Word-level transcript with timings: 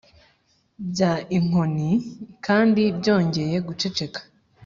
bya 0.91 1.13
inkoni, 1.37 1.91
kandi 2.45 2.81
byongeye 2.99 3.55
guceceka. 3.67 4.19